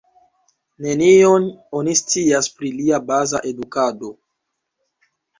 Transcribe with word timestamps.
Nenion 0.83 1.43
oni 1.79 1.93
scias 1.99 2.49
pri 2.53 2.71
lia 2.77 2.99
baza 3.11 3.41
edukado. 3.51 4.09